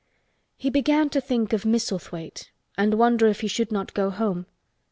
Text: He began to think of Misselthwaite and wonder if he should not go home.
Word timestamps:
He 0.57 0.71
began 0.71 1.11
to 1.11 1.21
think 1.21 1.53
of 1.53 1.63
Misselthwaite 1.63 2.49
and 2.75 2.95
wonder 2.95 3.27
if 3.27 3.41
he 3.41 3.47
should 3.47 3.71
not 3.71 3.93
go 3.93 4.09
home. 4.09 4.47